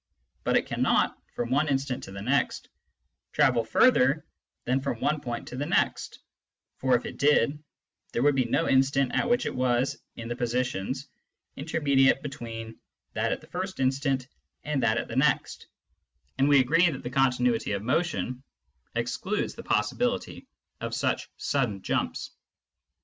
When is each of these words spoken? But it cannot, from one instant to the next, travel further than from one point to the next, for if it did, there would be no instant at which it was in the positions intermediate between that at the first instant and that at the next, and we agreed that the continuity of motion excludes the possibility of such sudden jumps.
But 0.43 0.57
it 0.57 0.65
cannot, 0.65 1.15
from 1.35 1.51
one 1.51 1.67
instant 1.67 2.03
to 2.05 2.11
the 2.11 2.23
next, 2.23 2.69
travel 3.33 3.63
further 3.63 4.25
than 4.65 4.79
from 4.81 4.99
one 4.99 5.21
point 5.21 5.47
to 5.49 5.55
the 5.55 5.67
next, 5.67 6.17
for 6.79 6.95
if 6.95 7.05
it 7.05 7.17
did, 7.19 7.63
there 8.11 8.23
would 8.23 8.33
be 8.33 8.45
no 8.45 8.67
instant 8.67 9.13
at 9.13 9.29
which 9.29 9.45
it 9.45 9.53
was 9.55 10.01
in 10.15 10.27
the 10.27 10.35
positions 10.35 11.07
intermediate 11.55 12.23
between 12.23 12.79
that 13.13 13.31
at 13.31 13.41
the 13.41 13.45
first 13.47 13.79
instant 13.79 14.27
and 14.63 14.81
that 14.81 14.97
at 14.97 15.07
the 15.07 15.15
next, 15.15 15.67
and 16.39 16.49
we 16.49 16.61
agreed 16.61 16.95
that 16.95 17.03
the 17.03 17.11
continuity 17.11 17.73
of 17.73 17.83
motion 17.83 18.41
excludes 18.95 19.53
the 19.53 19.61
possibility 19.61 20.47
of 20.79 20.95
such 20.95 21.29
sudden 21.37 21.79
jumps. 21.83 22.31